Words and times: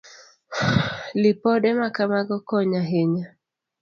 Lipode 1.21 1.69
ma 1.79 1.87
kamago 1.95 2.37
konyo 2.47 2.77
ahinya. 2.83 3.25